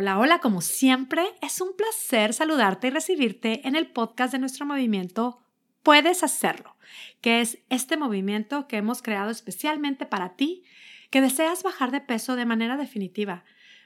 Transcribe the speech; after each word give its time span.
Hola, 0.00 0.16
hola, 0.20 0.38
como 0.38 0.60
siempre, 0.60 1.26
es 1.42 1.60
un 1.60 1.74
placer 1.76 2.32
saludarte 2.32 2.86
y 2.86 2.90
recibirte 2.90 3.66
en 3.66 3.74
el 3.74 3.90
podcast 3.90 4.30
de 4.30 4.38
nuestro 4.38 4.64
movimiento 4.64 5.40
Puedes 5.82 6.22
hacerlo, 6.22 6.76
que 7.20 7.40
es 7.40 7.58
este 7.68 7.96
movimiento 7.96 8.68
que 8.68 8.76
hemos 8.76 9.02
creado 9.02 9.30
especialmente 9.30 10.06
para 10.06 10.36
ti 10.36 10.62
que 11.10 11.20
deseas 11.20 11.64
bajar 11.64 11.90
de 11.90 12.00
peso 12.00 12.36
de 12.36 12.44
manera 12.44 12.76
definitiva. 12.76 13.42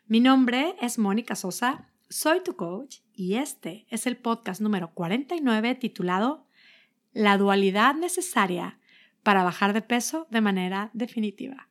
Mi 0.06 0.21
nombre 0.21 0.77
es 0.83 0.98
Mónica 0.98 1.35
Sosa, 1.35 1.88
soy 2.11 2.43
tu 2.43 2.57
coach 2.57 2.99
y 3.15 3.37
este 3.37 3.87
es 3.89 4.07
el 4.07 4.19
podcast 4.19 4.61
número 4.61 4.93
49 4.93 5.77
titulado 5.77 6.47
La 7.15 7.39
dualidad 7.39 7.95
necesaria 7.95 8.79
para 9.23 9.45
bajar 9.45 9.73
de 9.73 9.81
peso 9.81 10.27
de 10.31 10.43
manera 10.43 10.91
definitiva. 10.93 11.71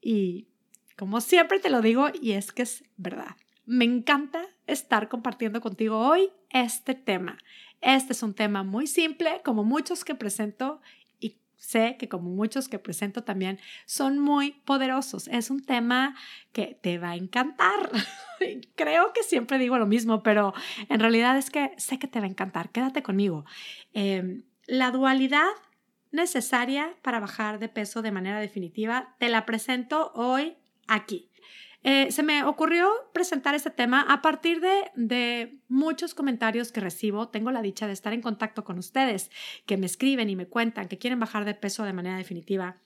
Y 0.00 0.48
como 0.96 1.20
siempre 1.20 1.60
te 1.60 1.68
lo 1.68 1.82
digo, 1.82 2.08
y 2.18 2.32
es 2.32 2.50
que 2.50 2.62
es 2.62 2.82
verdad. 2.96 3.36
Me 3.66 3.84
encanta 3.84 4.44
estar 4.66 5.08
compartiendo 5.08 5.60
contigo 5.60 5.98
hoy 5.98 6.30
este 6.50 6.94
tema. 6.94 7.38
Este 7.80 8.12
es 8.12 8.22
un 8.22 8.34
tema 8.34 8.62
muy 8.62 8.86
simple, 8.86 9.40
como 9.44 9.64
muchos 9.64 10.04
que 10.04 10.14
presento, 10.14 10.82
y 11.18 11.38
sé 11.56 11.96
que 11.98 12.08
como 12.08 12.28
muchos 12.28 12.68
que 12.68 12.78
presento 12.78 13.24
también 13.24 13.58
son 13.86 14.18
muy 14.18 14.52
poderosos. 14.64 15.28
Es 15.28 15.50
un 15.50 15.64
tema 15.64 16.14
que 16.52 16.78
te 16.80 16.98
va 16.98 17.10
a 17.10 17.16
encantar. 17.16 17.90
Creo 18.74 19.12
que 19.14 19.22
siempre 19.22 19.58
digo 19.58 19.78
lo 19.78 19.86
mismo, 19.86 20.22
pero 20.22 20.52
en 20.90 21.00
realidad 21.00 21.38
es 21.38 21.50
que 21.50 21.72
sé 21.78 21.98
que 21.98 22.06
te 22.06 22.20
va 22.20 22.26
a 22.26 22.30
encantar. 22.30 22.70
Quédate 22.70 23.02
conmigo. 23.02 23.46
Em, 23.94 24.44
la 24.66 24.90
dualidad 24.90 25.52
necesaria 26.10 26.94
para 27.02 27.18
bajar 27.18 27.58
de 27.58 27.68
peso 27.68 28.02
de 28.02 28.12
manera 28.12 28.40
definitiva, 28.40 29.14
te 29.18 29.28
la 29.28 29.46
presento 29.46 30.12
hoy 30.14 30.56
aquí. 30.86 31.30
Eh, 31.84 32.10
se 32.10 32.22
me 32.22 32.42
ocurrió 32.44 32.90
presentar 33.12 33.54
este 33.54 33.70
tema 33.70 34.06
a 34.08 34.22
partir 34.22 34.60
de, 34.60 35.60
muchos 35.68 36.14
comentarios 36.14 36.72
que 36.72 36.80
recibo. 36.80 37.28
Tengo 37.28 37.50
la 37.50 37.60
dicha 37.60 37.86
de 37.86 37.92
estar 37.92 38.14
en 38.14 38.22
contacto 38.22 38.64
con 38.64 38.78
ustedes, 38.78 39.30
que 39.66 39.76
me 39.76 39.86
escriben 39.86 40.30
y 40.30 40.36
me 40.36 40.46
cuentan 40.46 40.88
que 40.88 40.98
quieren 40.98 41.20
bajar 41.20 41.44
de 41.44 41.54
peso 41.54 41.84
de 41.84 41.92
manera 41.92 42.16
definitiva. 42.16 42.78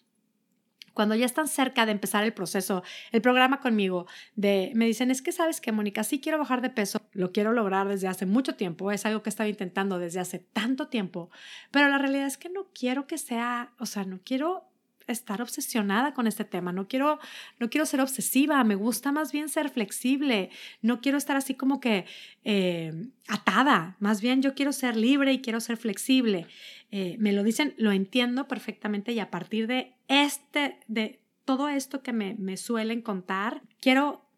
Cuando 0.95 1.15
ya 1.15 1.27
están 1.27 1.47
cerca 1.47 1.87
de 1.87 1.93
empezar 1.93 2.25
el 2.25 2.33
proceso, 2.33 2.83
el 3.13 3.23
programa 3.23 3.61
conmigo, 3.61 4.07
de, 4.35 4.73
me 4.75 4.87
dicen, 4.87 5.13
es 5.13 5.23
que 5.23 5.31
sabes 5.31 5.61
que, 5.61 5.71
Mónica, 5.71 6.03
sí 6.03 6.21
quiero 6.21 6.39
bajar 6.39 6.61
de 6.61 6.71
peso, 6.71 7.01
lo 7.13 7.31
quiero 7.31 7.53
lograr 7.53 7.87
desde 7.87 8.09
hace 8.09 8.27
mucho 8.27 8.57
tiempo, 8.57 8.91
es 8.91 9.07
algo 9.07 9.23
que 9.23 9.31
estaba 9.31 9.49
intentando 9.49 10.01
desde 10.01 10.19
hace 10.19 10.41
tanto 10.41 10.89
tiempo, 10.89 11.31
pero 11.71 11.87
la 11.87 11.99
realidad 11.99 12.27
es 12.27 12.37
que 12.37 12.49
no 12.49 12.67
quiero 12.75 13.07
que 13.07 13.17
sea, 13.17 13.75
o 13.79 13.87
sea, 13.87 14.05
no 14.05 14.19
quiero 14.25 14.68
estar 15.13 15.43
obsesionada 15.43 16.15
con 16.15 16.27
este 16.27 16.45
tema, 16.45 16.73
no 16.73 16.89
quiero, 16.89 17.19
no 17.59 17.71
quiero 17.71 17.87
ser 17.87 18.01
obsesiva, 18.01 18.63
me 18.65 18.75
gusta 18.75 19.13
más 19.13 19.33
bien 19.33 19.49
ser 19.49 19.71
flexible, 19.71 20.51
no 20.83 21.01
quiero 21.01 21.19
estar 21.19 21.37
así 21.37 21.55
como 21.55 21.81
que 21.81 22.07
eh, 22.45 23.09
atada, 23.27 23.97
más 24.01 24.21
bien 24.21 24.43
yo 24.43 24.55
quiero 24.55 24.73
ser 24.73 24.97
libre 24.97 25.33
y 25.33 25.41
quiero 25.41 25.61
ser 25.61 25.77
flexible. 25.77 26.47
Eh, 26.91 27.17
me 27.19 27.33
lo 27.33 27.43
dicen, 27.43 27.75
lo 27.77 27.93
entiendo 27.93 28.49
perfectamente 28.49 29.13
y 29.13 29.21
a 29.21 29.31
partir 29.31 29.67
de 29.67 29.95
este, 30.09 30.79
de 30.89 31.21
todo 31.45 31.69
esto 31.69 32.03
que 32.03 32.13
me, 32.13 32.35
me 32.35 32.57
suelen 32.57 33.03
contar, 33.03 33.63
quiero 33.81 34.29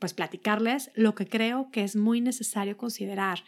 pues 0.00 0.14
platicarles 0.14 0.90
lo 0.94 1.14
que 1.14 1.28
creo 1.28 1.70
que 1.70 1.84
es 1.84 1.94
muy 1.94 2.20
necesario 2.20 2.76
considerar. 2.76 3.44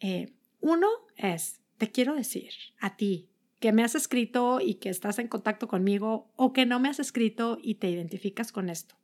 Eh, 0.00 0.32
uno 0.60 0.88
es, 1.16 1.60
te 1.78 1.90
quiero 1.90 2.14
decir 2.14 2.52
a 2.80 2.96
ti, 2.96 3.29
que 3.60 3.72
me 3.72 3.84
has 3.84 3.94
escrito 3.94 4.60
y 4.60 4.74
que 4.74 4.88
estás 4.88 5.18
en 5.18 5.28
contacto 5.28 5.68
conmigo 5.68 6.32
o 6.36 6.52
que 6.52 6.66
no 6.66 6.80
me 6.80 6.88
has 6.88 6.98
escrito 6.98 7.58
y 7.62 7.76
te 7.76 7.90
identificas 7.90 8.52
con 8.52 8.70
esto. 8.70 8.96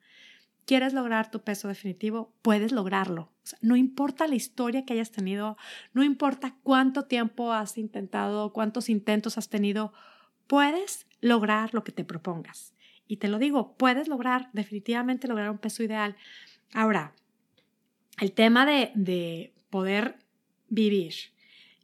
¿Quieres 0.65 0.95
lograr 0.95 1.31
tu 1.31 1.43
peso 1.43 1.69
definitivo? 1.69 2.35
Puedes 2.43 2.73
lograrlo. 2.73 3.31
no 3.61 3.77
importa 3.77 4.27
la 4.27 4.35
historia 4.35 4.85
que 4.85 4.95
hayas 4.95 5.13
tenido, 5.13 5.57
no 5.93 6.03
importa 6.03 6.57
cuánto 6.65 7.05
tiempo 7.05 7.53
has 7.53 7.79
intentado, 7.79 8.53
cuántos 8.53 8.89
intentos 8.89 9.39
has 9.39 9.49
tenido, 9.49 9.93
puedes 10.49 11.07
lograr 11.21 11.73
lo 11.73 11.85
que 11.85 11.93
te 11.93 12.05
propongas. 12.05 12.73
Y 13.07 13.19
te 13.19 13.29
lo 13.29 13.39
digo, 13.39 13.77
puedes 13.77 14.09
lograr, 14.09 14.51
definitivamente 14.53 15.29
lograr 15.29 15.51
un 15.51 15.59
peso 15.59 15.85
ideal. 15.85 16.17
Ahora, 16.73 17.15
el 18.21 18.33
tema 18.33 18.67
de, 18.67 18.91
de 18.97 19.55
poder 19.71 20.19
vivir 20.69 21.15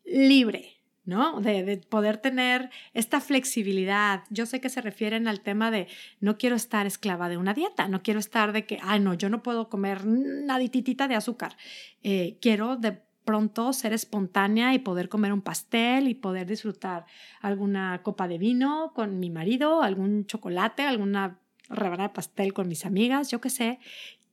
libre, 0.04 0.71
¿no? 1.04 1.40
De, 1.40 1.78
poder 1.88 2.18
tener 2.18 2.70
esta 2.94 3.20
flexibilidad. 3.20 4.24
Yo 4.30 4.46
sé 4.46 4.60
que 4.60 4.68
se 4.68 4.80
refieren 4.80 5.26
al 5.28 5.40
tema 5.40 5.70
de 5.70 5.88
no 6.20 6.38
quiero 6.38 6.56
estar 6.56 6.86
esclava 6.86 7.28
de 7.28 7.36
una 7.36 7.54
dieta, 7.54 7.88
no 7.88 8.02
quiero 8.02 8.20
estar 8.20 8.52
de 8.52 8.66
que, 8.66 8.78
ay, 8.82 9.00
no, 9.00 9.14
yo 9.14 9.28
no 9.28 9.42
puedo 9.42 9.68
comer 9.68 10.06
nadititita 10.06 11.08
de 11.08 11.16
azúcar. 11.16 11.56
Eh, 12.02 12.38
quiero 12.40 12.76
de 12.76 13.00
pronto 13.24 13.72
ser 13.72 13.92
espontánea 13.92 14.74
y 14.74 14.78
poder 14.80 15.08
comer 15.08 15.32
un 15.32 15.42
pastel 15.42 16.08
y 16.08 16.14
poder 16.14 16.46
disfrutar 16.46 17.06
alguna 17.40 18.02
copa 18.02 18.28
de 18.28 18.38
vino 18.38 18.92
con 18.94 19.18
mi 19.18 19.30
marido, 19.30 19.82
algún 19.82 20.26
chocolate, 20.26 20.82
alguna 20.82 21.38
rebanada 21.68 22.08
de 22.08 22.14
pastel 22.14 22.52
con 22.52 22.68
mis 22.68 22.84
amigas, 22.84 23.30
yo 23.30 23.40
qué 23.40 23.50
sé. 23.50 23.78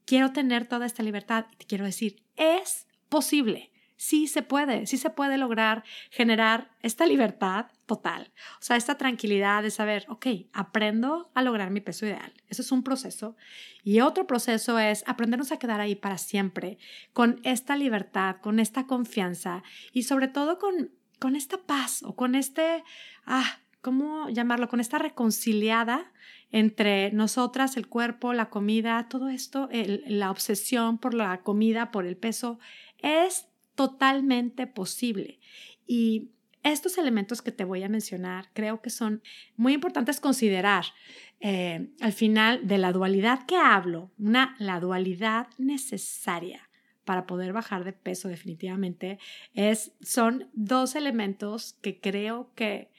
Quiero 0.05 0.31
tener 0.31 0.67
toda 0.67 0.85
esta 0.85 1.03
libertad 1.03 1.45
y 1.51 1.55
te 1.57 1.65
quiero 1.65 1.85
decir, 1.85 2.23
es 2.35 2.87
posible 3.09 3.71
sí 3.99 4.27
se 4.27 4.43
puede, 4.43 4.87
sí 4.87 4.97
se 4.97 5.09
puede 5.09 5.37
lograr 5.37 5.83
generar 6.09 6.71
esta 6.81 7.05
libertad 7.05 7.65
total, 7.85 8.31
o 8.53 8.61
sea, 8.61 8.77
esta 8.77 8.97
tranquilidad 8.97 9.61
de 9.61 9.71
saber, 9.71 10.05
ok, 10.07 10.25
aprendo 10.53 11.29
a 11.33 11.41
lograr 11.41 11.69
mi 11.69 11.81
peso 11.81 12.05
ideal. 12.05 12.31
Eso 12.47 12.61
es 12.61 12.71
un 12.71 12.81
proceso. 12.81 13.35
Y 13.83 13.99
otro 13.99 14.25
proceso 14.25 14.79
es 14.79 15.03
aprendernos 15.05 15.51
a 15.51 15.59
quedar 15.59 15.81
ahí 15.81 15.95
para 15.95 16.17
siempre, 16.17 16.77
con 17.11 17.41
esta 17.43 17.75
libertad, 17.75 18.37
con 18.41 18.61
esta 18.61 18.87
confianza 18.87 19.63
y 19.91 20.03
sobre 20.03 20.29
todo 20.29 20.59
con, 20.59 20.91
con 21.19 21.35
esta 21.35 21.57
paz 21.57 22.01
o 22.03 22.15
con 22.15 22.35
este, 22.35 22.85
ah, 23.25 23.59
¿cómo 23.81 24.29
llamarlo? 24.29 24.69
Con 24.69 24.79
esta 24.79 24.97
reconciliada 24.97 26.13
entre 26.51 27.11
nosotras, 27.11 27.75
el 27.75 27.87
cuerpo, 27.87 28.31
la 28.31 28.49
comida, 28.49 29.09
todo 29.09 29.27
esto, 29.27 29.67
la 29.73 30.31
obsesión 30.31 30.99
por 30.99 31.13
la 31.13 31.41
comida, 31.41 31.91
por 31.91 32.05
el 32.05 32.15
peso, 32.15 32.59
es 32.99 33.48
totalmente 33.79 34.67
posible. 34.67 35.39
Y 35.87 36.31
estos 36.63 36.97
elementos 36.97 37.41
que 37.41 37.53
te 37.53 37.63
voy 37.63 37.81
a 37.83 37.87
mencionar 37.87 38.49
creo 38.51 38.81
que 38.81 38.89
son 38.89 39.23
muy 39.55 39.71
importantes 39.71 40.19
considerar 40.19 40.83
eh, 41.39 41.87
al 42.01 42.11
final 42.11 42.67
de 42.67 42.77
la 42.77 42.91
dualidad 42.91 43.45
que 43.45 43.55
hablo, 43.55 44.11
una, 44.17 44.57
la 44.59 44.81
dualidad 44.81 45.47
necesaria 45.57 46.69
para 47.05 47.25
poder 47.25 47.53
bajar 47.53 47.85
de 47.85 47.93
peso 47.93 48.27
definitivamente 48.27 49.17
es, 49.53 49.93
son 50.01 50.49
dos 50.51 50.95
elementos 50.95 51.77
que 51.81 52.01
creo 52.01 52.51
que 52.55 52.91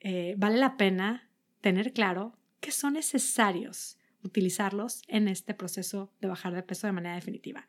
eh, 0.00 0.34
vale 0.36 0.58
la 0.58 0.76
pena 0.76 1.30
tener 1.62 1.94
claro 1.94 2.36
que 2.60 2.72
son 2.72 2.92
necesarios 2.92 3.96
utilizarlos 4.22 5.00
en 5.08 5.28
este 5.28 5.54
proceso 5.54 6.12
de 6.20 6.28
bajar 6.28 6.54
de 6.54 6.62
peso 6.62 6.86
de 6.86 6.92
manera 6.92 7.14
definitiva. 7.14 7.66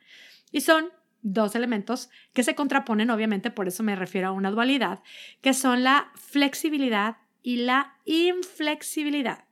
Y 0.52 0.60
son 0.60 0.92
dos 1.22 1.56
elementos 1.56 2.10
que 2.34 2.44
se 2.44 2.56
contraponen, 2.56 3.10
obviamente, 3.10 3.52
por 3.52 3.68
eso 3.68 3.84
me 3.84 3.96
refiero 3.96 4.30
a 4.30 4.32
una 4.32 4.52
dualidad, 4.52 5.02
que 5.42 5.54
son 5.54 5.84
la 5.84 6.12
flexibilidad 6.16 7.18
y 7.44 7.58
la 7.58 7.98
inflexibilidad. 8.06 9.46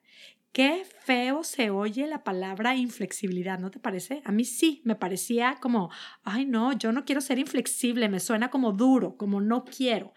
Qué 0.52 0.86
feo 1.02 1.44
se 1.44 1.70
oye 1.70 2.08
la 2.08 2.24
palabra 2.24 2.76
inflexibilidad, 2.76 3.60
¿no 3.60 3.72
te 3.72 3.80
parece? 3.80 4.22
A 4.24 4.32
mí 4.32 4.46
sí, 4.46 4.82
me 4.86 4.96
parecía 4.96 5.58
como, 5.62 5.90
ay 6.24 6.46
no, 6.46 6.72
yo 6.72 6.94
no 6.94 7.04
quiero 7.04 7.20
ser 7.20 7.40
inflexible, 7.40 8.08
me 8.08 8.22
suena 8.22 8.50
como 8.50 8.72
duro, 8.72 9.18
como 9.18 9.42
no 9.42 9.66
quiero. 9.66 10.14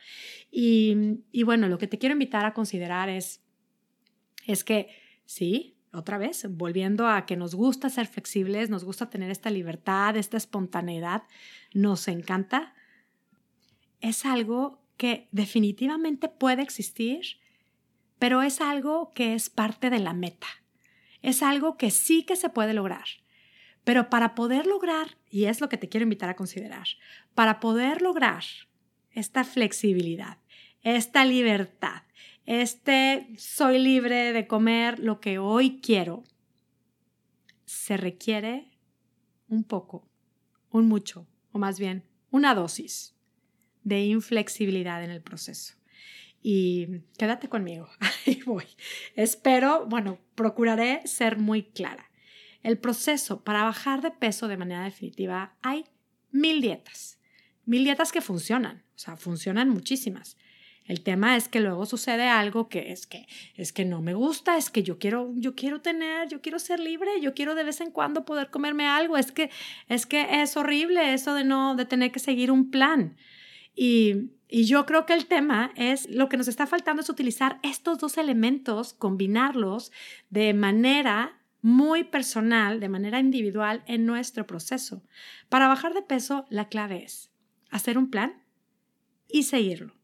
Y, 0.51 1.23
y 1.33 1.43
bueno, 1.43 1.67
lo 1.67 1.79
que 1.79 1.89
te 1.89 1.99
quiero 1.99 2.13
invitar 2.13 2.47
a 2.47 2.55
considerar 2.55 3.09
es, 3.09 3.43
es 4.47 4.63
que 4.63 4.91
sí, 5.25 5.78
otra 5.99 6.19
vez, 6.19 6.47
volviendo 6.49 7.09
a 7.09 7.27
que 7.27 7.37
nos 7.37 7.55
gusta 7.55 7.91
ser 7.91 8.07
flexibles, 8.07 8.71
nos 8.71 8.85
gusta 8.85 9.11
tener 9.11 9.31
esta 9.31 9.51
libertad, 9.51 10.17
esta 10.17 10.37
espontaneidad, 10.37 11.25
nos 11.75 12.09
encanta, 12.09 12.75
es 14.01 14.25
algo 14.25 14.81
que 14.97 15.29
definitivamente 15.33 16.29
puede 16.29 16.63
existir, 16.63 17.39
pero 18.19 18.43
es 18.43 18.61
algo 18.61 19.13
que 19.15 19.35
es 19.35 19.51
parte 19.51 19.91
de 19.91 20.01
la 20.01 20.13
meta. 20.13 20.49
Es 21.23 21.43
algo 21.43 21.77
que 21.77 21.91
sí 21.91 22.25
que 22.25 22.37
se 22.37 22.49
puede 22.49 22.75
lograr. 22.75 23.07
Pero 23.85 24.11
para 24.11 24.35
poder 24.35 24.67
lograr, 24.67 25.17
y 25.31 25.45
es 25.45 25.61
lo 25.61 25.69
que 25.69 25.79
te 25.79 25.89
quiero 25.89 26.05
invitar 26.05 26.29
a 26.29 26.37
considerar, 26.37 26.87
para 27.35 27.61
poder 27.61 28.03
lograr 28.03 28.45
esta 29.13 29.45
flexibilidad, 29.45 30.39
esta 30.83 31.25
libertad, 31.25 32.03
este 32.49 33.29
soy 33.37 33.79
libre 33.79 34.33
de 34.33 34.47
comer 34.47 35.01
lo 35.01 35.21
que 35.21 35.39
hoy 35.39 35.83
quiero, 35.83 36.25
se 37.67 37.99
requiere 37.99 38.71
un 39.49 39.65
poco, 39.65 40.09
un 40.71 40.89
mucho, 40.89 41.29
o 41.53 41.59
más 41.59 41.79
bien 41.79 42.05
una 42.31 42.55
dosis 42.55 43.15
de 43.85 44.07
inflexibilidad 44.07 45.05
en 45.05 45.11
el 45.11 45.21
proceso. 45.21 45.75
Y 46.43 47.03
quédate 47.19 47.51
conmigo, 47.51 47.91
ahí 48.27 48.41
voy. 48.47 48.65
Espero, 49.15 49.85
bueno, 49.85 50.19
procuraré 50.35 51.07
ser 51.07 51.37
muy 51.37 51.65
clara. 51.65 52.11
el 52.63 52.79
proceso 52.79 53.45
para 53.45 53.63
bajar 53.65 54.01
de 54.01 54.11
peso 54.11 54.49
de 54.49 54.57
manera 54.57 54.85
definitiva, 54.85 55.55
hay 55.61 55.85
mil 56.31 56.63
dietas, 56.63 57.19
mil 57.67 57.85
dietas 57.85 58.11
que 58.11 58.23
funcionan, 58.23 58.85
o 58.97 58.99
sea, 58.99 59.19
funcionan 59.19 59.69
muchísimas. 59.69 60.39
El 60.89 61.03
tema 61.03 61.37
es 61.37 61.49
que 61.49 61.61
luego 61.61 61.85
sucede 61.85 62.29
algo 62.29 62.71
que 62.71 62.93
es 62.93 63.07
que 63.07 63.29
es 63.57 63.75
que 63.75 63.85
no 63.85 64.01
me 64.01 64.15
gusta, 64.15 64.57
es 64.57 64.71
que 64.71 64.83
yo 64.83 64.99
quiero 64.99 65.35
yo 65.37 65.55
quiero 65.55 65.83
tener, 65.83 66.29
yo 66.29 66.41
quiero 66.41 66.59
ser 66.59 66.81
libre, 66.81 67.21
yo 67.21 67.35
quiero 67.35 67.55
de 67.55 67.63
vez 67.63 67.83
en 67.83 67.91
cuando 67.91 68.25
poder 68.25 68.49
comerme 68.49 68.87
algo, 68.89 69.19
es 69.19 69.31
que 69.31 69.51
es 69.89 70.07
que 70.07 70.41
es 70.43 70.57
horrible 70.57 71.13
eso 71.13 71.35
de 71.35 71.45
no 71.45 71.77
de 71.77 71.85
tener 71.85 72.11
que 72.11 72.21
seguir 72.21 72.51
un 72.51 72.71
plan. 72.71 73.19
Y, 73.77 74.31
y 74.49 74.65
yo 74.65 74.87
creo 74.87 75.05
que 75.05 75.13
el 75.13 75.27
tema 75.27 75.73
es 75.77 76.09
lo 76.09 76.31
que 76.31 76.39
nos 76.39 76.49
está 76.49 76.67
faltando 76.67 77.03
es 77.03 77.11
utilizar 77.11 77.61
estos 77.63 77.99
dos 77.99 78.17
elementos, 78.17 78.95
combinarlos 78.95 79.93
de 80.31 80.55
manera 80.55 81.39
muy 81.61 82.05
personal, 82.05 82.81
de 82.81 82.89
manera 82.89 83.21
individual 83.21 83.83
en 83.87 84.07
nuestro 84.07 84.47
proceso. 84.47 85.03
Para 85.51 85.69
bajar 85.69 85.93
de 85.93 86.03
peso, 86.03 86.47
la 86.49 86.69
clave 86.69 87.05
es 87.05 87.31
hacer 87.71 87.99
un 87.99 88.11
plan 88.11 88.43
y 89.29 89.43
seguirlo 89.43 89.98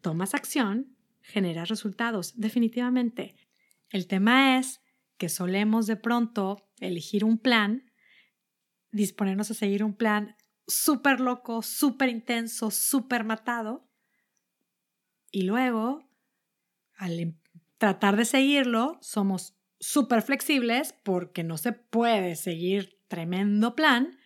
tomas 0.00 0.34
acción, 0.34 0.96
generas 1.22 1.68
resultados, 1.68 2.34
definitivamente. 2.36 3.36
El 3.90 4.06
tema 4.06 4.58
es 4.58 4.80
que 5.16 5.28
solemos 5.28 5.86
de 5.86 5.96
pronto 5.96 6.68
elegir 6.80 7.24
un 7.24 7.38
plan, 7.38 7.90
disponernos 8.90 9.50
a 9.50 9.54
seguir 9.54 9.82
un 9.82 9.94
plan 9.94 10.36
súper 10.66 11.20
loco, 11.20 11.62
súper 11.62 12.08
intenso, 12.08 12.70
súper 12.70 13.24
matado, 13.24 13.88
y 15.30 15.42
luego, 15.42 16.08
al 16.94 17.20
em, 17.20 17.34
tratar 17.78 18.16
de 18.16 18.24
seguirlo, 18.24 18.98
somos 19.02 19.54
súper 19.78 20.22
flexibles 20.22 20.94
porque 21.04 21.44
no 21.44 21.58
se 21.58 21.72
puede 21.72 22.36
seguir 22.36 22.98
tremendo 23.08 23.74
plan, 23.74 24.18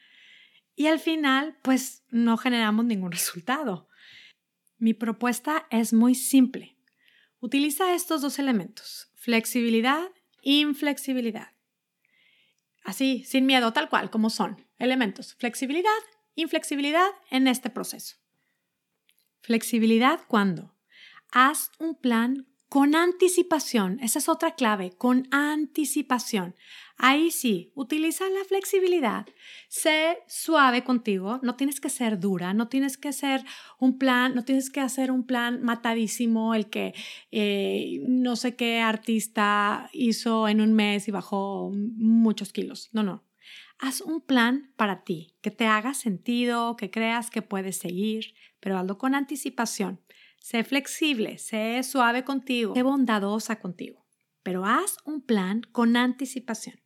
y 0.77 0.87
al 0.87 0.99
final, 0.99 1.59
pues 1.63 2.05
no 2.09 2.37
generamos 2.39 2.85
ningún 2.85 3.13
resultado. 3.13 3.90
Mi 4.81 4.95
propuesta 4.95 5.67
es 5.71 5.93
muy 5.93 6.15
simple. 6.15 6.79
Utiliza 7.39 7.95
estos 7.95 8.23
dos 8.23 8.39
elementos, 8.39 9.13
flexibilidad 9.15 10.09
e 10.43 10.53
inflexibilidad. 10.53 11.53
Así, 12.83 13.23
sin 13.25 13.45
miedo, 13.45 13.75
tal 13.75 13.91
cual, 13.91 14.09
como 14.09 14.31
son. 14.31 14.67
Elementos, 14.79 15.35
flexibilidad, 15.35 15.91
inflexibilidad 16.35 17.11
en 17.31 17.47
este 17.47 17.69
proceso. 17.69 18.17
Flexibilidad 19.43 20.21
cuando 20.27 20.75
haz 21.31 21.73
un 21.79 21.95
plan 21.95 22.47
con 22.71 22.95
anticipación, 22.95 24.01
esa 24.01 24.19
es 24.19 24.31
otra 24.31 24.55
clave, 24.55 24.93
con 24.97 25.29
anticipación. 25.31 26.55
Ahí 27.03 27.31
sí, 27.31 27.73
utiliza 27.75 28.29
la 28.29 28.45
flexibilidad, 28.45 29.27
sé 29.69 30.19
suave 30.29 30.85
contigo, 30.85 31.41
no 31.43 31.57
tienes 31.57 31.81
que 31.81 31.89
ser 31.89 32.21
dura, 32.21 32.53
no 32.53 32.69
tienes 32.69 32.99
que 32.99 33.09
hacer 33.09 33.43
un 33.79 33.97
plan, 33.97 34.35
no 34.35 34.45
tienes 34.45 34.69
que 34.69 34.81
hacer 34.81 35.11
un 35.11 35.25
plan 35.25 35.63
matadísimo, 35.63 36.55
el 36.55 36.69
que 36.69 36.93
eh, 37.31 38.03
no 38.07 38.37
sé 38.37 38.55
qué 38.55 38.81
artista 38.81 39.89
hizo 39.95 40.47
en 40.47 40.61
un 40.61 40.75
mes 40.75 41.09
y 41.09 41.11
bajó 41.11 41.73
muchos 41.73 42.53
kilos. 42.53 42.91
No, 42.93 43.03
no. 43.03 43.25
Haz 43.79 44.03
un 44.03 44.21
plan 44.21 44.75
para 44.77 45.03
ti, 45.03 45.39
que 45.41 45.51
te 45.51 45.65
haga 45.65 45.95
sentido, 45.95 46.77
que 46.77 46.91
creas 46.91 47.31
que 47.31 47.41
puedes 47.41 47.79
seguir, 47.79 48.35
pero 48.61 48.77
hazlo 48.77 48.99
con 48.99 49.15
anticipación. 49.15 50.03
Sé 50.39 50.65
flexible, 50.65 51.39
sé 51.39 51.83
suave 51.83 52.25
contigo, 52.25 52.75
sé 52.75 52.83
bondadosa 52.83 53.59
contigo, 53.59 54.05
pero 54.43 54.67
haz 54.67 54.99
un 55.07 55.23
plan 55.23 55.63
con 55.73 55.97
anticipación. 55.97 56.79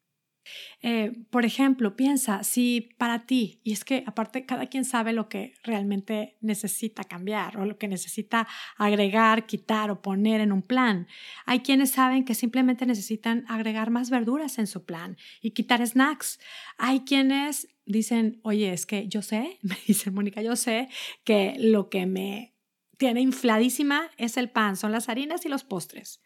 Eh, 0.82 1.12
por 1.30 1.44
ejemplo, 1.44 1.96
piensa 1.96 2.44
si 2.44 2.94
para 2.98 3.26
ti, 3.26 3.60
y 3.64 3.72
es 3.72 3.84
que 3.84 4.04
aparte 4.06 4.44
cada 4.46 4.66
quien 4.66 4.84
sabe 4.84 5.12
lo 5.12 5.28
que 5.28 5.54
realmente 5.62 6.36
necesita 6.40 7.04
cambiar 7.04 7.56
o 7.56 7.64
lo 7.64 7.78
que 7.78 7.88
necesita 7.88 8.46
agregar, 8.76 9.46
quitar 9.46 9.90
o 9.90 10.02
poner 10.02 10.40
en 10.40 10.52
un 10.52 10.62
plan. 10.62 11.06
Hay 11.46 11.60
quienes 11.60 11.90
saben 11.90 12.24
que 12.24 12.34
simplemente 12.34 12.86
necesitan 12.86 13.44
agregar 13.48 13.90
más 13.90 14.10
verduras 14.10 14.58
en 14.58 14.66
su 14.66 14.84
plan 14.84 15.16
y 15.40 15.52
quitar 15.52 15.86
snacks. 15.86 16.38
Hay 16.78 17.00
quienes 17.00 17.68
dicen, 17.86 18.40
oye, 18.42 18.72
es 18.72 18.86
que 18.86 19.08
yo 19.08 19.22
sé, 19.22 19.58
me 19.62 19.76
dice 19.86 20.10
Mónica, 20.10 20.42
yo 20.42 20.56
sé 20.56 20.88
que 21.24 21.54
lo 21.58 21.88
que 21.88 22.06
me 22.06 22.54
tiene 22.96 23.20
infladísima 23.20 24.10
es 24.16 24.36
el 24.36 24.50
pan, 24.50 24.76
son 24.76 24.92
las 24.92 25.08
harinas 25.08 25.44
y 25.44 25.48
los 25.48 25.64
postres. 25.64 26.20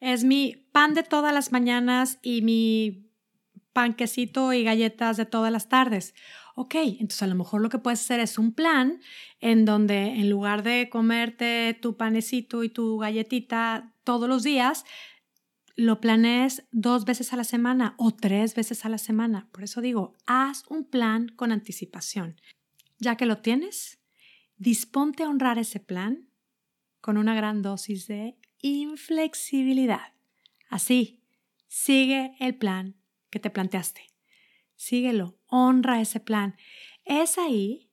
Es 0.00 0.24
mi 0.24 0.68
pan 0.72 0.94
de 0.94 1.04
todas 1.04 1.32
las 1.32 1.52
mañanas 1.52 2.18
y 2.22 2.42
mi 2.42 3.11
panquecito 3.72 4.52
y 4.52 4.64
galletas 4.64 5.16
de 5.16 5.26
todas 5.26 5.52
las 5.52 5.68
tardes. 5.68 6.14
Ok, 6.54 6.74
entonces 6.74 7.22
a 7.22 7.26
lo 7.26 7.34
mejor 7.34 7.62
lo 7.62 7.68
que 7.68 7.78
puedes 7.78 8.00
hacer 8.00 8.20
es 8.20 8.38
un 8.38 8.52
plan 8.52 9.00
en 9.40 9.64
donde 9.64 10.20
en 10.20 10.28
lugar 10.28 10.62
de 10.62 10.88
comerte 10.90 11.78
tu 11.80 11.96
panecito 11.96 12.62
y 12.62 12.68
tu 12.68 12.98
galletita 12.98 13.94
todos 14.04 14.28
los 14.28 14.42
días, 14.42 14.84
lo 15.76 16.00
planees 16.00 16.64
dos 16.70 17.04
veces 17.04 17.32
a 17.32 17.36
la 17.36 17.44
semana 17.44 17.94
o 17.96 18.12
tres 18.12 18.54
veces 18.54 18.84
a 18.84 18.88
la 18.88 18.98
semana. 18.98 19.48
Por 19.52 19.64
eso 19.64 19.80
digo, 19.80 20.14
haz 20.26 20.64
un 20.68 20.84
plan 20.84 21.28
con 21.28 21.52
anticipación. 21.52 22.40
Ya 22.98 23.16
que 23.16 23.26
lo 23.26 23.38
tienes, 23.38 23.98
disponte 24.58 25.22
a 25.22 25.28
honrar 25.28 25.58
ese 25.58 25.80
plan 25.80 26.28
con 27.00 27.16
una 27.16 27.34
gran 27.34 27.62
dosis 27.62 28.06
de 28.06 28.36
inflexibilidad. 28.60 30.12
Así, 30.68 31.20
sigue 31.66 32.36
el 32.38 32.54
plan 32.56 33.01
que 33.32 33.40
te 33.40 33.50
planteaste. 33.50 34.02
Síguelo, 34.76 35.38
honra 35.46 36.00
ese 36.00 36.20
plan. 36.20 36.54
Es 37.04 37.38
ahí 37.38 37.90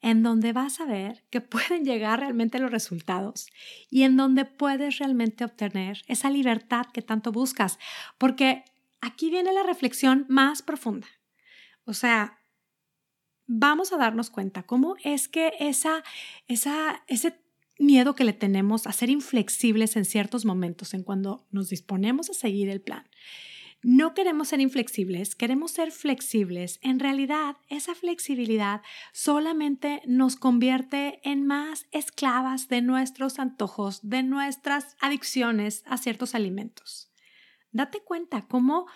en 0.00 0.22
donde 0.22 0.52
vas 0.52 0.80
a 0.80 0.86
ver 0.86 1.24
que 1.30 1.40
pueden 1.40 1.84
llegar 1.84 2.20
realmente 2.20 2.58
los 2.58 2.70
resultados 2.70 3.48
y 3.90 4.02
en 4.02 4.16
donde 4.16 4.44
puedes 4.44 4.98
realmente 4.98 5.44
obtener 5.44 6.02
esa 6.08 6.30
libertad 6.30 6.86
que 6.92 7.02
tanto 7.02 7.30
buscas. 7.30 7.78
Porque 8.16 8.64
aquí 9.00 9.30
viene 9.30 9.52
la 9.52 9.62
reflexión 9.62 10.24
más 10.28 10.62
profunda. 10.62 11.06
O 11.84 11.92
sea, 11.92 12.38
vamos 13.46 13.92
a 13.92 13.98
darnos 13.98 14.30
cuenta 14.30 14.62
cómo 14.62 14.96
es 15.04 15.28
que 15.28 15.52
esa, 15.60 16.02
esa, 16.46 17.02
ese 17.08 17.40
miedo 17.78 18.14
que 18.14 18.24
le 18.24 18.32
tenemos 18.32 18.86
a 18.86 18.92
ser 18.92 19.10
inflexibles 19.10 19.96
en 19.96 20.04
ciertos 20.04 20.44
momentos, 20.44 20.94
en 20.94 21.02
cuando 21.02 21.46
nos 21.50 21.68
disponemos 21.68 22.30
a 22.30 22.34
seguir 22.34 22.68
el 22.68 22.80
plan. 22.80 23.08
No 23.82 24.12
queremos 24.12 24.48
ser 24.48 24.60
inflexibles, 24.60 25.36
queremos 25.36 25.70
ser 25.70 25.92
flexibles. 25.92 26.80
En 26.82 26.98
realidad, 26.98 27.58
esa 27.68 27.94
flexibilidad 27.94 28.82
solamente 29.12 30.02
nos 30.04 30.34
convierte 30.34 31.20
en 31.22 31.46
más 31.46 31.86
esclavas 31.92 32.66
de 32.66 32.82
nuestros 32.82 33.38
antojos, 33.38 34.00
de 34.02 34.24
nuestras 34.24 34.96
adicciones 35.00 35.84
a 35.86 35.96
ciertos 35.96 36.34
alimentos. 36.34 37.12
Date 37.70 38.00
cuenta 38.00 38.46
cómo, 38.48 38.86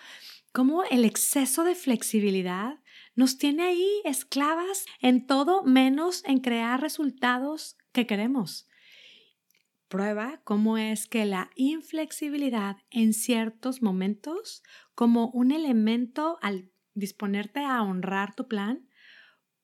cómo 0.51 0.83
el 0.83 1.05
exceso 1.05 1.63
de 1.63 1.75
flexibilidad 1.75 2.79
nos 3.15 3.37
tiene 3.37 3.63
ahí 3.63 4.01
esclavas 4.03 4.85
en 4.99 5.25
todo 5.25 5.63
menos 5.63 6.25
en 6.25 6.39
crear 6.39 6.81
resultados 6.81 7.77
que 7.93 8.05
queremos. 8.05 8.67
Prueba 9.93 10.41
cómo 10.43 10.79
es 10.79 11.05
que 11.05 11.23
la 11.23 11.51
inflexibilidad 11.55 12.77
en 12.89 13.13
ciertos 13.13 13.83
momentos, 13.83 14.63
como 14.95 15.27
un 15.27 15.51
elemento 15.51 16.39
al 16.41 16.71
disponerte 16.95 17.59
a 17.59 17.83
honrar 17.83 18.33
tu 18.33 18.47
plan, 18.47 18.89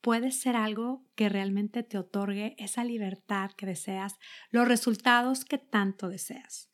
puede 0.00 0.30
ser 0.30 0.54
algo 0.54 1.04
que 1.16 1.28
realmente 1.28 1.82
te 1.82 1.98
otorgue 1.98 2.54
esa 2.58 2.84
libertad 2.84 3.50
que 3.56 3.66
deseas, 3.66 4.20
los 4.52 4.68
resultados 4.68 5.44
que 5.44 5.58
tanto 5.58 6.08
deseas. 6.08 6.70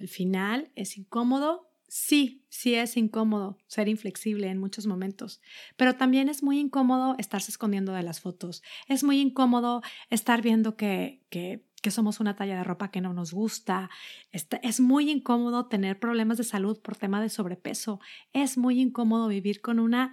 Al 0.00 0.08
final 0.08 0.72
es 0.74 0.96
incómodo, 0.96 1.74
Sí, 1.86 2.44
sí 2.48 2.74
es 2.74 2.96
incómodo 2.96 3.58
ser 3.68 3.88
inflexible 3.88 4.48
en 4.48 4.58
muchos 4.58 4.86
momentos, 4.86 5.40
pero 5.76 5.94
también 5.94 6.28
es 6.28 6.42
muy 6.42 6.58
incómodo 6.58 7.14
estarse 7.18 7.52
escondiendo 7.52 7.92
de 7.92 8.02
las 8.02 8.20
fotos. 8.20 8.62
Es 8.88 9.04
muy 9.04 9.20
incómodo 9.20 9.80
estar 10.10 10.42
viendo 10.42 10.76
que, 10.76 11.22
que, 11.28 11.64
que 11.84 11.90
somos 11.90 12.18
una 12.18 12.34
talla 12.34 12.56
de 12.56 12.64
ropa 12.64 12.90
que 12.90 13.02
no 13.02 13.12
nos 13.12 13.34
gusta. 13.34 13.90
Es 14.32 14.80
muy 14.80 15.10
incómodo 15.10 15.66
tener 15.66 16.00
problemas 16.00 16.38
de 16.38 16.44
salud 16.44 16.80
por 16.80 16.96
tema 16.96 17.20
de 17.20 17.28
sobrepeso. 17.28 18.00
Es 18.32 18.56
muy 18.56 18.80
incómodo 18.80 19.28
vivir 19.28 19.60
con 19.60 19.78
una 19.78 20.10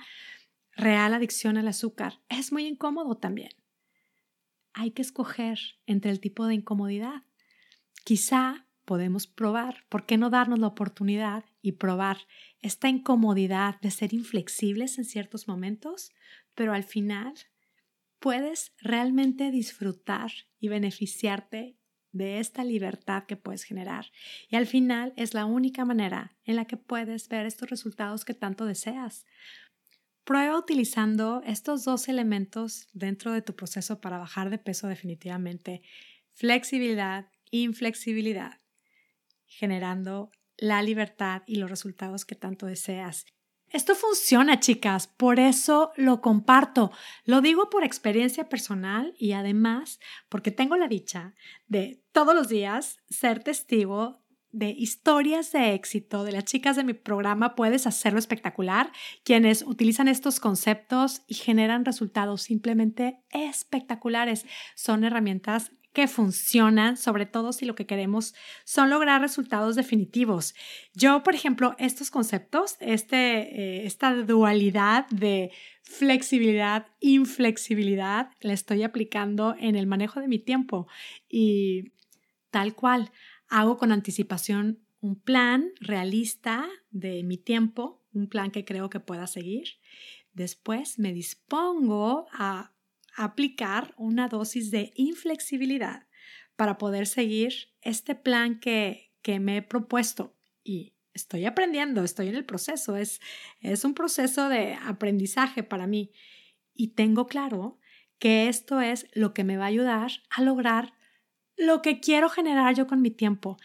real 0.76 1.14
adicción 1.14 1.56
al 1.56 1.70
azúcar. 1.70 2.20
Es 2.28 2.52
muy 2.52 2.68
incómodo 2.68 3.16
también. 3.16 3.52
Hay 4.74 4.92
que 4.92 5.02
escoger 5.02 5.60
entre 5.86 6.12
el 6.12 6.20
tipo 6.20 6.46
de 6.46 6.56
incomodidad. 6.56 7.24
Quizá 8.04 8.68
podemos 8.84 9.26
probar, 9.26 9.86
¿por 9.88 10.06
qué 10.06 10.18
no 10.18 10.30
darnos 10.30 10.60
la 10.60 10.68
oportunidad 10.68 11.46
y 11.62 11.72
probar 11.74 12.18
esta 12.60 12.90
incomodidad 12.90 13.80
de 13.80 13.92
ser 13.92 14.14
inflexibles 14.14 14.98
en 14.98 15.06
ciertos 15.06 15.48
momentos, 15.48 16.12
pero 16.54 16.74
al 16.74 16.84
final 16.84 17.34
puedes 18.22 18.72
realmente 18.78 19.50
disfrutar 19.50 20.32
y 20.60 20.70
beneficiarte 20.70 21.76
de 22.12 22.40
esta 22.40 22.64
libertad 22.64 23.24
que 23.26 23.36
puedes 23.36 23.64
generar. 23.64 24.12
Y 24.48 24.56
al 24.56 24.68
final 24.68 25.12
es 25.18 25.34
la 25.34 25.46
única 25.46 25.86
manera 25.86 26.38
en 26.46 26.56
la 26.56 26.66
que 26.66 26.78
puedes 26.78 27.28
ver 27.30 27.48
estos 27.48 27.70
resultados 27.70 28.24
que 28.24 28.36
tanto 28.36 28.66
deseas. 28.66 29.26
Prueba 30.24 30.58
utilizando 30.58 31.42
estos 31.46 31.84
dos 31.84 32.08
elementos 32.10 32.88
dentro 32.94 33.34
de 33.34 33.42
tu 33.42 33.56
proceso 33.56 34.00
para 34.02 34.20
bajar 34.20 34.52
de 34.52 34.60
peso 34.60 34.88
definitivamente. 34.88 35.82
Flexibilidad, 36.32 37.32
inflexibilidad, 37.50 38.62
generando 39.48 40.32
la 40.58 40.84
libertad 40.84 41.42
y 41.48 41.56
los 41.56 41.72
resultados 41.72 42.26
que 42.26 42.36
tanto 42.36 42.68
deseas. 42.68 43.26
Esto 43.72 43.96
funciona, 43.96 44.60
chicas, 44.60 45.08
por 45.08 45.40
eso 45.40 45.92
lo 45.96 46.22
comparto. 46.22 46.92
Lo 47.24 47.40
digo 47.40 47.70
por 47.70 47.86
experiencia 47.86 48.50
personal 48.50 49.14
y 49.18 49.32
además 49.32 50.00
porque 50.28 50.52
tengo 50.52 50.76
la 50.76 50.90
dicha 50.90 51.36
de 51.68 52.04
todos 52.12 52.36
los 52.36 52.50
días 52.50 53.00
ser 53.10 53.44
testigo 53.44 54.22
de 54.52 54.72
historias 54.72 55.54
de 55.54 55.74
éxito 55.74 56.26
de 56.26 56.34
las 56.34 56.44
chicas 56.44 56.76
de 56.76 56.84
mi 56.84 56.94
programa 56.94 57.56
Puedes 57.56 57.88
hacerlo 57.88 58.20
espectacular, 58.20 58.92
quienes 59.24 59.62
utilizan 59.62 60.10
estos 60.10 60.42
conceptos 60.42 61.22
y 61.28 61.36
generan 61.36 61.86
resultados 61.86 62.42
simplemente 62.42 63.22
espectaculares. 63.30 64.46
Son 64.76 65.06
herramientas 65.06 65.72
que 65.94 66.08
funcionan, 66.08 66.98
sobre 66.98 67.26
todo 67.26 67.52
si 67.52 67.66
lo 67.66 67.76
que 67.76 67.86
queremos 67.86 68.34
son 68.64 68.90
lograr 68.90 69.22
resultados 69.22 69.76
definitivos. 69.76 70.56
Yo, 70.94 71.24
por 71.24 71.36
ejemplo, 71.36 71.76
estos 71.78 72.12
conceptos, 72.12 72.78
este, 72.80 73.18
eh, 73.18 73.86
esta 73.86 74.14
dualidad 74.16 75.08
de 75.10 75.52
flexibilidad, 75.84 76.88
inflexibilidad, 77.00 78.30
la 78.40 78.54
estoy 78.54 78.84
aplicando 78.84 79.56
en 79.60 79.76
el 79.76 79.88
manejo 79.88 80.20
de 80.22 80.28
mi 80.28 80.40
tiempo 80.40 80.88
y 81.28 81.92
tal 82.50 82.76
cual, 82.76 83.12
hago 83.52 83.78
con 83.78 83.92
anticipación 83.92 84.80
un 85.02 85.20
plan 85.20 85.72
realista 85.82 86.68
de 86.90 87.22
mi 87.24 87.38
tiempo, 87.38 88.02
un 88.14 88.28
plan 88.28 88.50
que 88.50 88.64
creo 88.64 88.90
que 88.90 89.02
pueda 89.02 89.28
seguir. 89.28 89.68
Después 90.34 91.00
me 91.00 91.12
dispongo 91.12 92.28
a 92.32 92.72
aplicar 93.16 93.94
una 93.98 94.28
dosis 94.28 94.72
de 94.72 94.92
inflexibilidad 94.96 96.08
para 96.56 96.78
poder 96.78 97.08
seguir 97.08 97.54
este 97.82 98.16
plan 98.16 98.60
que, 98.60 99.14
que 99.22 99.40
me 99.40 99.58
he 99.58 99.62
propuesto 99.62 100.36
y 100.64 100.94
estoy 101.14 101.46
aprendiendo, 101.46 102.04
estoy 102.04 102.28
en 102.28 102.36
el 102.36 102.46
proceso, 102.46 102.96
es, 102.96 103.20
es 103.60 103.84
un 103.84 103.94
proceso 103.94 104.50
de 104.50 104.76
aprendizaje 104.76 105.64
para 105.64 105.88
mí 105.88 106.12
y 106.74 106.90
tengo 106.90 107.28
claro 107.28 107.80
que 108.20 108.48
esto 108.48 108.82
es 108.82 109.08
lo 109.14 109.34
que 109.34 109.44
me 109.44 109.58
va 109.58 109.66
a 109.66 109.68
ayudar 109.68 110.12
a 110.30 110.42
lograr 110.42 110.94
lo 111.58 111.82
que 111.82 112.00
quiero 112.00 112.30
generar 112.30 112.76
yo 112.76 112.88
con 112.88 113.02
mi 113.02 113.12
tiempo. 113.12 113.58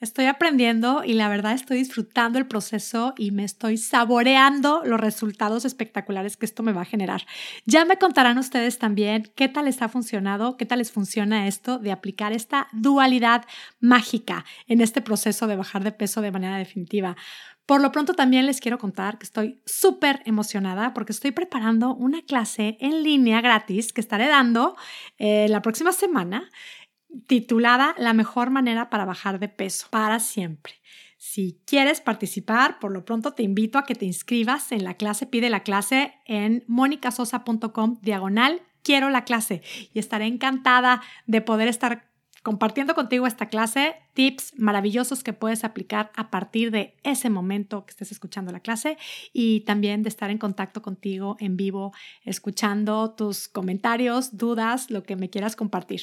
Estoy 0.00 0.26
aprendiendo 0.26 1.02
y 1.04 1.14
la 1.14 1.28
verdad 1.28 1.54
estoy 1.54 1.78
disfrutando 1.78 2.38
el 2.38 2.46
proceso 2.46 3.14
y 3.18 3.32
me 3.32 3.42
estoy 3.42 3.78
saboreando 3.78 4.82
los 4.84 5.00
resultados 5.00 5.64
espectaculares 5.64 6.36
que 6.36 6.46
esto 6.46 6.62
me 6.62 6.72
va 6.72 6.82
a 6.82 6.84
generar. 6.84 7.26
Ya 7.66 7.84
me 7.84 7.96
contarán 7.96 8.38
ustedes 8.38 8.78
también 8.78 9.32
qué 9.34 9.48
tal 9.48 9.64
les 9.64 9.82
ha 9.82 9.88
funcionado, 9.88 10.56
qué 10.56 10.66
tal 10.66 10.78
les 10.78 10.92
funciona 10.92 11.48
esto 11.48 11.80
de 11.80 11.90
aplicar 11.90 12.32
esta 12.32 12.68
dualidad 12.72 13.44
mágica 13.80 14.44
en 14.68 14.82
este 14.82 15.02
proceso 15.02 15.48
de 15.48 15.56
bajar 15.56 15.82
de 15.82 15.90
peso 15.90 16.20
de 16.20 16.30
manera 16.30 16.58
definitiva. 16.58 17.16
Por 17.68 17.82
lo 17.82 17.92
pronto 17.92 18.14
también 18.14 18.46
les 18.46 18.62
quiero 18.62 18.78
contar 18.78 19.18
que 19.18 19.24
estoy 19.24 19.60
súper 19.66 20.22
emocionada 20.24 20.94
porque 20.94 21.12
estoy 21.12 21.32
preparando 21.32 21.94
una 21.94 22.22
clase 22.22 22.78
en 22.80 23.02
línea 23.02 23.42
gratis 23.42 23.92
que 23.92 24.00
estaré 24.00 24.26
dando 24.26 24.74
eh, 25.18 25.48
la 25.50 25.60
próxima 25.60 25.92
semana 25.92 26.48
titulada 27.26 27.94
La 27.98 28.12
mejor 28.12 28.50
manera 28.50 28.90
para 28.90 29.04
bajar 29.04 29.38
de 29.38 29.48
peso 29.48 29.86
para 29.90 30.20
siempre. 30.20 30.74
Si 31.16 31.60
quieres 31.66 32.00
participar, 32.00 32.78
por 32.78 32.92
lo 32.92 33.04
pronto 33.04 33.32
te 33.32 33.42
invito 33.42 33.78
a 33.78 33.84
que 33.84 33.94
te 33.94 34.04
inscribas 34.04 34.70
en 34.70 34.84
la 34.84 34.94
clase, 34.94 35.26
pide 35.26 35.50
la 35.50 35.64
clase 35.64 36.14
en 36.26 36.64
monicasosa.com 36.68 37.98
diagonal 38.02 38.62
quiero 38.88 39.10
la 39.10 39.24
clase 39.24 39.60
y 39.92 39.98
estaré 39.98 40.26
encantada 40.26 41.02
de 41.26 41.42
poder 41.42 41.68
estar 41.68 42.07
compartiendo 42.48 42.94
contigo 42.94 43.26
esta 43.26 43.50
clase, 43.50 43.96
tips 44.14 44.54
maravillosos 44.56 45.22
que 45.22 45.34
puedes 45.34 45.64
aplicar 45.64 46.10
a 46.16 46.30
partir 46.30 46.70
de 46.70 46.96
ese 47.02 47.28
momento 47.28 47.84
que 47.84 47.90
estés 47.90 48.10
escuchando 48.10 48.52
la 48.52 48.60
clase 48.60 48.96
y 49.34 49.60
también 49.66 50.02
de 50.02 50.08
estar 50.08 50.30
en 50.30 50.38
contacto 50.38 50.80
contigo 50.80 51.36
en 51.40 51.58
vivo, 51.58 51.92
escuchando 52.24 53.10
tus 53.10 53.48
comentarios, 53.48 54.38
dudas, 54.38 54.90
lo 54.90 55.02
que 55.02 55.14
me 55.14 55.28
quieras 55.28 55.56
compartir. 55.56 56.00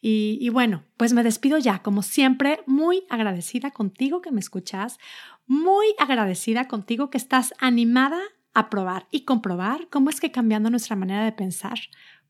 Y, 0.00 0.36
y 0.40 0.48
bueno, 0.48 0.82
pues 0.96 1.12
me 1.12 1.22
despido 1.22 1.58
ya, 1.58 1.78
como 1.78 2.02
siempre, 2.02 2.58
muy 2.66 3.04
agradecida 3.08 3.70
contigo 3.70 4.20
que 4.20 4.32
me 4.32 4.40
escuchas, 4.40 4.98
muy 5.46 5.86
agradecida 6.00 6.66
contigo 6.66 7.08
que 7.08 7.18
estás 7.18 7.54
animada 7.60 8.18
a 8.52 8.68
probar 8.68 9.06
y 9.12 9.20
comprobar 9.20 9.86
cómo 9.90 10.10
es 10.10 10.18
que 10.18 10.32
cambiando 10.32 10.70
nuestra 10.70 10.96
manera 10.96 11.24
de 11.24 11.30
pensar 11.30 11.78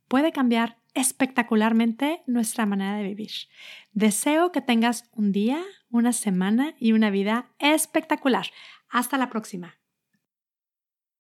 puede 0.07 0.33
cambiar 0.33 0.84
espectacularmente 0.95 2.23
nuestra 2.27 2.67
manera 2.67 2.97
de 2.97 3.05
vivir. 3.05 3.33
Deseo 3.93 4.53
que 4.53 4.61
tengas 4.61 5.11
un 5.13 5.33
día, 5.33 5.63
una 5.91 6.13
semana 6.13 6.75
y 6.79 6.93
una 6.93 7.11
vida 7.11 7.51
espectacular. 7.59 8.47
Hasta 8.89 9.19
la 9.19 9.29
próxima. 9.29 9.79